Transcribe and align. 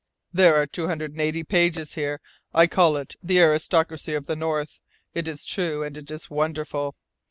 There 0.33 0.55
are 0.55 0.65
two 0.65 0.87
hundred 0.87 1.11
and 1.11 1.21
eighty 1.21 1.43
pages 1.43 1.93
here. 1.93 2.21
I 2.55 2.65
call 2.65 2.97
it 2.97 3.15
'The 3.21 3.39
Aristocracy 3.39 4.15
of 4.15 4.25
the 4.25 4.35
North.' 4.35 4.81
It 5.13 5.27
is 5.27 5.45
true 5.45 5.83
and 5.83 5.95
it 5.95 6.09
is 6.09 6.27
wonderful! 6.27 6.95